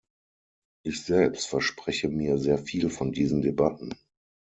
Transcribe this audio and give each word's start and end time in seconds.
Ich 0.83 1.03
selbst 1.05 1.45
verspreche 1.47 2.07
mir 2.09 2.39
sehr 2.39 2.57
viel 2.57 2.89
von 2.89 3.11
diesen 3.11 3.43
Debatten. 3.43 3.93